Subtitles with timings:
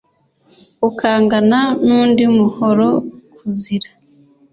[0.87, 3.89] ukangana n’undi muhora-kuzira